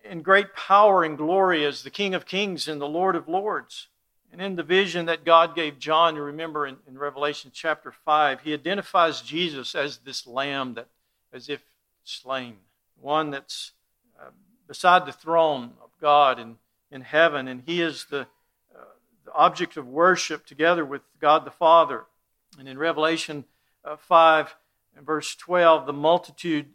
in 0.10 0.22
great 0.22 0.56
power 0.56 1.04
and 1.04 1.18
glory 1.18 1.66
as 1.66 1.84
the 1.84 1.90
King 1.90 2.14
of 2.14 2.26
Kings 2.26 2.70
and 2.70 2.80
the 2.80 2.88
Lord 2.88 3.18
of 3.18 3.28
Lords. 3.28 3.90
And 4.32 4.42
in 4.42 4.56
the 4.56 4.64
vision 4.64 5.08
that 5.08 5.26
God 5.26 5.56
gave 5.56 5.78
John, 5.78 6.16
you 6.16 6.22
remember 6.22 6.66
in, 6.66 6.78
in 6.88 6.98
Revelation 6.98 7.52
chapter 7.54 7.92
5, 7.92 8.40
he 8.44 8.54
identifies 8.54 9.20
Jesus 9.20 9.76
as 9.76 9.98
this 9.98 10.26
lamb 10.26 10.76
that, 10.76 10.88
as 11.34 11.50
if 11.50 11.62
slain, 12.06 12.56
one 13.02 13.30
that's 13.30 13.74
uh, 14.18 14.30
beside 14.70 15.06
the 15.06 15.12
throne 15.12 15.74
of 15.84 15.90
God 16.00 16.40
in, 16.40 16.56
in 16.90 17.02
heaven, 17.02 17.50
and 17.50 17.64
he 17.66 17.82
is 17.82 18.06
the, 18.06 18.26
the 19.26 19.34
object 19.34 19.78
of 19.78 19.88
worship 19.88 20.46
together 20.46 20.86
with 20.86 21.02
God 21.20 21.46
the 21.46 21.52
Father. 21.52 22.06
And 22.60 22.68
in 22.68 22.78
Revelation 22.78 23.46
uh, 23.84 23.98
5 23.98 24.56
and 24.96 25.06
verse 25.06 25.36
12, 25.36 25.86
the 25.86 25.94
multitude 25.94 26.68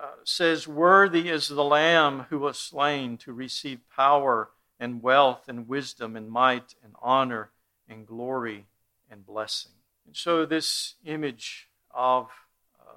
uh, 0.00 0.08
says, 0.24 0.68
Worthy 0.68 1.28
is 1.28 1.48
the 1.48 1.64
Lamb 1.64 2.26
who 2.30 2.38
was 2.38 2.58
slain 2.58 3.16
to 3.18 3.32
receive 3.32 3.80
power 3.94 4.50
and 4.78 5.02
wealth 5.02 5.48
and 5.48 5.68
wisdom 5.68 6.16
and 6.16 6.30
might 6.30 6.74
and 6.84 6.94
honor 7.00 7.50
and 7.88 8.06
glory 8.06 8.66
and 9.10 9.24
blessing. 9.24 9.72
And 10.06 10.16
so, 10.16 10.46
this 10.46 10.94
image 11.04 11.68
of 11.90 12.28
uh, 12.80 12.92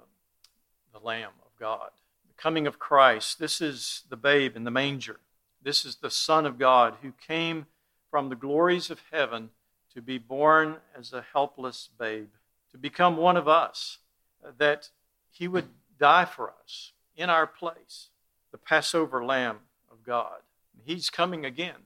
the 0.93 0.99
Lamb 0.99 1.31
of 1.41 1.59
God, 1.59 1.89
the 2.27 2.41
coming 2.41 2.67
of 2.67 2.79
Christ, 2.79 3.39
this 3.39 3.61
is 3.61 4.03
the 4.09 4.17
babe 4.17 4.55
in 4.55 4.63
the 4.63 4.71
manger. 4.71 5.19
This 5.61 5.85
is 5.85 5.97
the 5.97 6.11
Son 6.11 6.45
of 6.45 6.59
God 6.59 6.97
who 7.01 7.13
came 7.27 7.65
from 8.09 8.29
the 8.29 8.35
glories 8.35 8.89
of 8.89 9.01
heaven 9.11 9.49
to 9.93 10.01
be 10.01 10.17
born 10.17 10.77
as 10.97 11.13
a 11.13 11.25
helpless 11.33 11.89
babe, 11.99 12.29
to 12.71 12.77
become 12.77 13.17
one 13.17 13.37
of 13.37 13.47
us, 13.47 13.99
uh, 14.45 14.51
that 14.57 14.89
he 15.31 15.47
would 15.47 15.69
die 15.99 16.25
for 16.25 16.53
us 16.63 16.91
in 17.15 17.29
our 17.29 17.47
place, 17.47 18.09
the 18.51 18.57
Passover 18.57 19.23
Lamb 19.23 19.59
of 19.91 20.03
God. 20.03 20.39
He's 20.85 21.09
coming 21.09 21.45
again, 21.45 21.85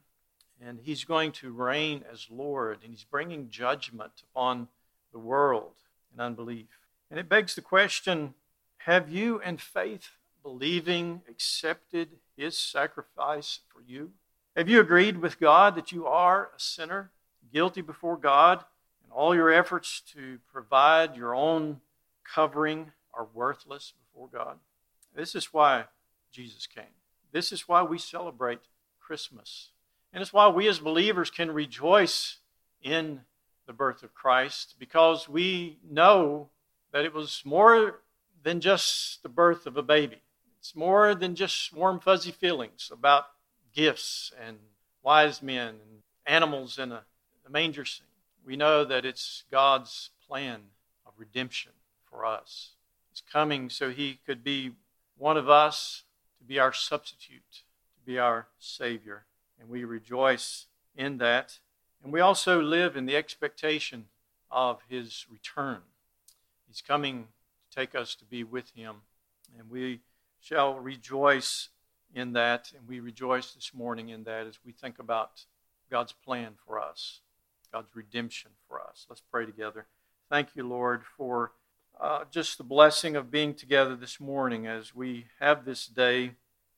and 0.61 0.79
he's 0.81 1.03
going 1.03 1.31
to 1.33 1.51
reign 1.51 2.03
as 2.11 2.27
Lord, 2.29 2.79
and 2.83 2.91
he's 2.91 3.03
bringing 3.03 3.49
judgment 3.49 4.23
upon 4.31 4.67
the 5.11 5.19
world 5.19 5.73
and 6.11 6.21
unbelief. 6.21 6.67
And 7.09 7.19
it 7.19 7.29
begs 7.29 7.55
the 7.55 7.61
question 7.61 8.33
have 8.77 9.09
you, 9.09 9.39
in 9.39 9.57
faith, 9.57 10.09
believing, 10.43 11.21
accepted 11.29 12.09
his 12.35 12.57
sacrifice 12.57 13.61
for 13.69 13.81
you? 13.81 14.11
Have 14.55 14.69
you 14.69 14.79
agreed 14.79 15.17
with 15.17 15.39
God 15.39 15.75
that 15.75 15.91
you 15.91 16.05
are 16.05 16.51
a 16.55 16.59
sinner, 16.59 17.09
guilty 17.51 17.81
before 17.81 18.17
God, 18.17 18.63
and 19.03 19.11
all 19.11 19.33
your 19.33 19.51
efforts 19.51 19.99
to 20.13 20.37
provide 20.51 21.15
your 21.15 21.33
own 21.33 21.81
covering 22.23 22.91
are 23.15 23.27
worthless 23.33 23.93
before 23.99 24.27
God? 24.27 24.59
This 25.15 25.33
is 25.33 25.53
why 25.53 25.85
Jesus 26.31 26.67
came. 26.67 26.83
This 27.31 27.51
is 27.51 27.67
why 27.67 27.81
we 27.81 27.97
celebrate 27.97 28.59
Christmas. 28.99 29.69
And 30.13 30.21
it's 30.21 30.33
why 30.33 30.47
we 30.49 30.67
as 30.67 30.77
believers 30.77 31.31
can 31.31 31.51
rejoice 31.51 32.37
in 32.79 33.21
the 33.65 33.73
birth 33.73 34.03
of 34.03 34.13
Christ 34.13 34.75
because 34.77 35.27
we 35.27 35.79
know 35.89 36.49
that 36.91 37.05
it 37.05 37.13
was 37.13 37.41
more 37.43 38.01
than 38.43 38.61
just 38.61 39.23
the 39.23 39.29
birth 39.29 39.65
of 39.65 39.77
a 39.77 39.83
baby. 39.83 40.21
It's 40.59 40.75
more 40.75 41.15
than 41.15 41.33
just 41.33 41.73
warm, 41.73 41.99
fuzzy 41.99 42.31
feelings 42.31 42.91
about 42.93 43.25
gifts 43.73 44.31
and 44.45 44.57
wise 45.01 45.41
men 45.41 45.67
and 45.69 46.01
animals 46.25 46.79
in 46.79 46.91
a, 46.91 47.03
a 47.45 47.49
manger 47.49 47.85
scene. 47.85 48.05
We 48.45 48.55
know 48.55 48.83
that 48.85 49.05
it's 49.05 49.43
God's 49.51 50.09
plan 50.27 50.61
of 51.05 51.13
redemption 51.17 51.71
for 52.09 52.25
us. 52.25 52.71
He's 53.09 53.23
coming 53.31 53.69
so 53.69 53.89
he 53.89 54.19
could 54.25 54.43
be 54.43 54.71
one 55.17 55.37
of 55.37 55.49
us, 55.49 56.03
to 56.39 56.43
be 56.43 56.59
our 56.59 56.73
substitute, 56.73 57.41
to 57.51 58.05
be 58.05 58.17
our 58.17 58.47
Savior. 58.59 59.25
And 59.59 59.69
we 59.69 59.83
rejoice 59.83 60.65
in 60.95 61.17
that. 61.19 61.59
And 62.03 62.11
we 62.11 62.19
also 62.19 62.61
live 62.61 62.97
in 62.97 63.05
the 63.05 63.15
expectation 63.15 64.05
of 64.51 64.81
his 64.89 65.25
return. 65.31 65.79
He's 66.67 66.81
coming 66.81 67.27
to 67.69 67.75
take 67.79 67.95
us 67.95 68.15
to 68.15 68.25
be 68.25 68.43
with 68.43 68.71
him. 68.75 68.97
And 69.57 69.69
we 69.69 70.01
shall 70.41 70.75
rejoice 70.75 71.69
in 72.13 72.33
that. 72.33 72.71
And 72.77 72.87
we 72.87 72.99
rejoice 72.99 73.53
this 73.53 73.71
morning 73.73 74.09
in 74.09 74.23
that 74.23 74.47
as 74.47 74.59
we 74.65 74.71
think 74.71 74.99
about 74.99 75.45
God's 75.89 76.13
plan 76.13 76.53
for 76.65 76.79
us, 76.79 77.19
God's 77.71 77.95
redemption 77.95 78.51
for 78.67 78.79
us. 78.79 79.05
Let's 79.09 79.23
pray 79.31 79.45
together. 79.45 79.85
Thank 80.29 80.55
you, 80.55 80.67
Lord, 80.67 81.03
for 81.17 81.51
uh, 81.99 82.23
just 82.31 82.57
the 82.57 82.63
blessing 82.63 83.15
of 83.15 83.31
being 83.31 83.53
together 83.53 83.95
this 83.95 84.19
morning 84.19 84.65
as 84.67 84.95
we 84.95 85.27
have 85.39 85.65
this 85.65 85.85
day 85.85 86.31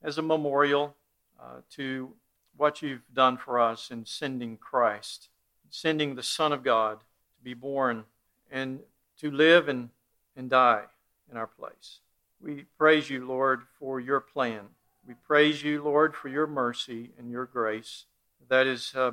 as 0.04 0.17
a 0.17 0.21
memorial 0.21 0.95
uh, 1.41 1.62
to 1.71 2.13
what 2.58 2.82
you've 2.82 3.13
done 3.13 3.38
for 3.38 3.60
us 3.60 3.91
in 3.91 4.06
sending 4.06 4.58
Christ, 4.58 5.30
sending 5.69 6.15
the 6.15 6.24
Son 6.24 6.52
of 6.52 6.63
God 6.63 7.00
to 7.00 7.43
be 7.43 7.54
born 7.54 8.06
and 8.52 8.80
to 9.19 9.32
live 9.32 9.67
and, 9.67 9.89
and 10.36 10.50
die 10.50 10.84
in 11.30 11.38
our 11.38 11.48
place. 11.48 12.00
We 12.41 12.65
praise 12.78 13.10
you, 13.10 13.26
Lord, 13.26 13.62
for 13.80 14.00
your 14.00 14.19
plan. 14.19 14.65
We 15.08 15.13
praise 15.13 15.62
you, 15.62 15.84
Lord, 15.84 16.15
for 16.15 16.30
your 16.30 16.48
mercy 16.48 17.12
and 17.20 17.30
your 17.30 17.46
grace 17.46 18.06
that 18.50 18.65
has 18.65 18.91
uh, 18.96 19.12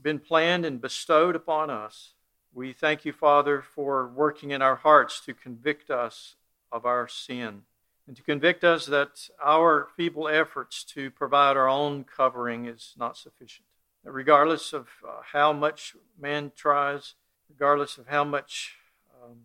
been 0.00 0.20
planned 0.20 0.64
and 0.64 0.80
bestowed 0.80 1.34
upon 1.34 1.70
us. 1.70 2.14
We 2.52 2.72
thank 2.72 3.04
you, 3.04 3.12
Father, 3.12 3.60
for 3.60 4.06
working 4.06 4.52
in 4.52 4.62
our 4.62 4.76
hearts 4.76 5.20
to 5.26 5.34
convict 5.34 5.90
us 5.90 6.36
of 6.70 6.86
our 6.86 7.08
sin 7.08 7.62
and 8.06 8.16
to 8.16 8.22
convict 8.22 8.62
us 8.62 8.86
that 8.86 9.28
our 9.42 9.88
feeble 9.96 10.28
efforts 10.28 10.84
to 10.84 11.10
provide 11.10 11.56
our 11.56 11.68
own 11.68 12.04
covering 12.04 12.66
is 12.66 12.94
not 12.96 13.16
sufficient. 13.16 13.66
Regardless 14.04 14.72
of 14.72 14.86
uh, 15.06 15.22
how 15.32 15.52
much 15.52 15.96
man 16.20 16.52
tries, 16.54 17.14
regardless 17.50 17.98
of 17.98 18.06
how 18.06 18.22
much 18.22 18.76
um, 19.20 19.38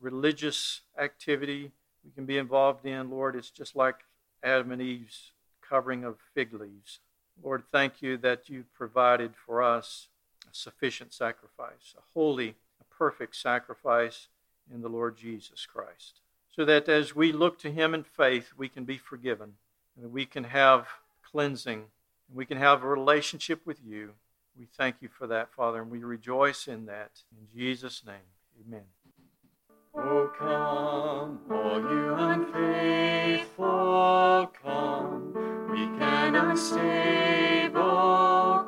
religious 0.00 0.82
activity 0.98 1.70
we 2.04 2.10
can 2.10 2.26
be 2.26 2.36
involved 2.36 2.84
in, 2.84 3.08
Lord, 3.10 3.36
it's 3.36 3.50
just 3.50 3.74
like 3.74 4.00
Adam 4.42 4.72
and 4.72 4.82
Eve's 4.82 5.32
covering 5.66 6.04
of 6.04 6.16
fig 6.34 6.52
leaves. 6.52 7.00
Lord, 7.42 7.62
thank 7.72 8.02
you 8.02 8.16
that 8.18 8.48
you 8.48 8.64
provided 8.74 9.34
for 9.34 9.62
us 9.62 10.08
a 10.50 10.54
sufficient 10.54 11.12
sacrifice, 11.12 11.94
a 11.96 12.02
holy, 12.14 12.56
a 12.80 12.94
perfect 12.94 13.36
sacrifice 13.36 14.28
in 14.72 14.82
the 14.82 14.88
Lord 14.88 15.16
Jesus 15.16 15.66
Christ. 15.66 16.20
So 16.54 16.64
that 16.64 16.88
as 16.88 17.14
we 17.14 17.32
look 17.32 17.58
to 17.60 17.70
him 17.70 17.94
in 17.94 18.02
faith, 18.02 18.52
we 18.56 18.68
can 18.68 18.84
be 18.84 18.98
forgiven, 18.98 19.54
and 19.96 20.12
we 20.12 20.26
can 20.26 20.44
have 20.44 20.88
cleansing, 21.22 21.84
and 22.28 22.36
we 22.36 22.44
can 22.44 22.58
have 22.58 22.82
a 22.82 22.88
relationship 22.88 23.64
with 23.64 23.78
you. 23.84 24.10
We 24.58 24.66
thank 24.76 24.96
you 25.00 25.08
for 25.08 25.26
that, 25.28 25.52
Father, 25.52 25.80
and 25.80 25.90
we 25.90 26.00
rejoice 26.00 26.66
in 26.66 26.86
that. 26.86 27.22
In 27.32 27.46
Jesus' 27.56 28.02
name, 28.04 28.16
amen. 28.66 28.84
Oh, 29.92 30.30
come, 30.38 31.40
all 31.50 31.80
you 31.80 32.14
unfaithful, 32.14 34.52
come, 34.62 35.34
weak 35.68 36.00
and 36.00 36.36
unstable, 36.36 37.72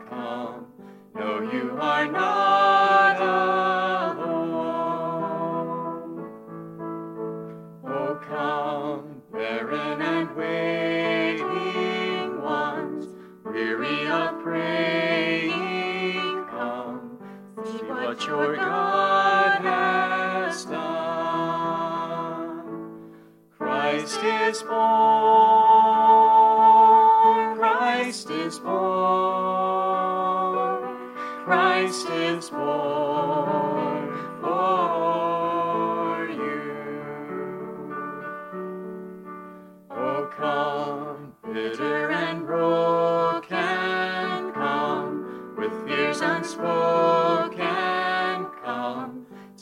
come. 0.09 0.67
No, 1.15 1.49
you 1.53 1.79
are 1.81 2.11
not 2.11 2.72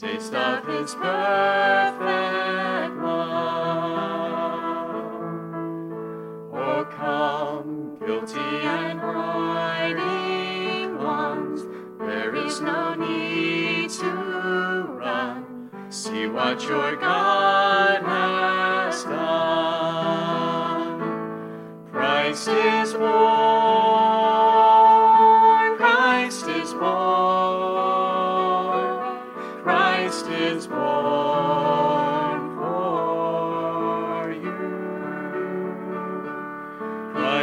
taste 0.00 0.32
of 0.32 0.66
his 0.66 0.94
perfect 0.94 2.09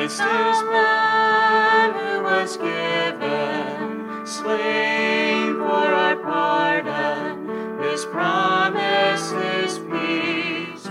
Christ 0.08 0.22
is 0.22 0.64
man 0.72 1.92
who 1.92 2.24
was 2.24 2.56
given, 2.56 4.26
slain 4.26 5.56
for 5.58 5.66
our 5.68 6.16
pardon. 6.16 7.82
His 7.84 8.06
promise 8.06 9.34
is 9.34 9.80
peace 9.80 10.88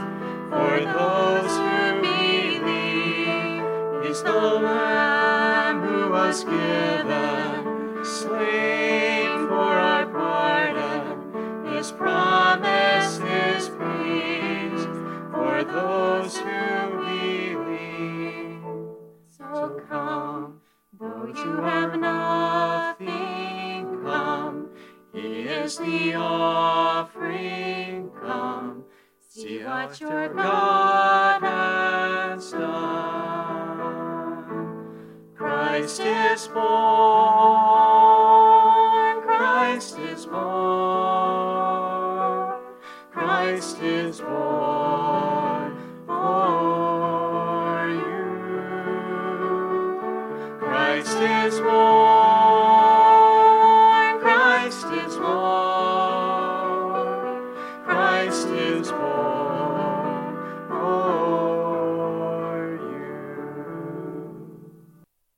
for 0.51 0.81
those 0.85 1.57
who 1.57 2.03
believe. 2.03 3.65
He's 4.05 4.23
the 4.23 4.33
Lamb 4.33 5.81
who 5.81 6.11
was 6.11 6.45
given, 6.45 8.05
slain 8.05 9.49
for 9.49 9.73
our 9.81 10.05
pardon. 10.05 11.65
His 11.75 11.91
promise 11.91 13.19
is 13.21 13.71
peace 13.71 14.85
for 15.33 15.65
those 15.65 16.26
the 25.87 26.15
offering 26.15 28.11
come. 28.21 28.85
See 29.29 29.63
what 29.63 30.01
your 30.01 30.29
God 30.35 31.43
has 31.43 32.51
done. 32.51 33.77
Christ 35.37 36.01
is 36.01 36.49
born, 36.49 36.65